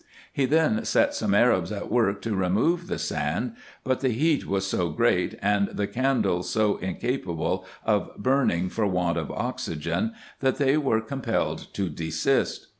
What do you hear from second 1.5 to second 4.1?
at work, to remove the sand: but the